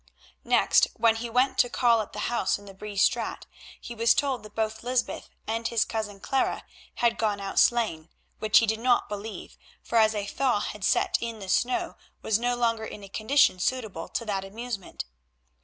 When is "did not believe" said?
8.65-9.59